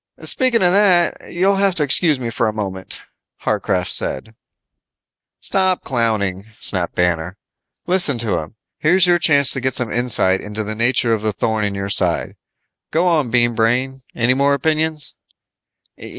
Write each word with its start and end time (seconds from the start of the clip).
"Speaking 0.23 0.63
of 0.63 0.71
that, 0.71 1.31
you'll 1.31 1.57
have 1.57 1.75
to 1.75 1.83
excuse 1.83 2.19
me 2.19 2.31
for 2.31 2.47
a 2.47 2.51
moment," 2.53 3.03
Warcraft 3.45 3.91
said. 3.91 4.33
"Stop 5.41 5.83
clowning," 5.83 6.45
snapped 6.59 6.95
Banner. 6.95 7.37
"Listen 7.85 8.17
to 8.17 8.39
him. 8.39 8.55
Here's 8.79 9.05
your 9.05 9.19
chance 9.19 9.51
to 9.51 9.61
get 9.61 9.77
some 9.77 9.91
insight 9.93 10.41
into 10.41 10.63
the 10.63 10.73
nature 10.73 11.13
of 11.13 11.21
the 11.21 11.31
thorn 11.31 11.63
in 11.63 11.75
your 11.75 11.89
side. 11.89 12.35
Go 12.89 13.05
on, 13.05 13.29
Bean 13.29 13.53
Brain. 13.53 14.01
Any 14.15 14.33
more 14.33 14.55
opinions?" 14.55 15.13